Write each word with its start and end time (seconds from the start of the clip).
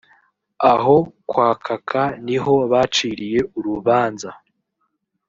aho 0.71 0.95
kwa 1.29 1.49
kaka 1.65 2.03
ni 2.25 2.37
ho 2.43 2.53
baciriye 2.71 3.39
urubanza 3.57 4.29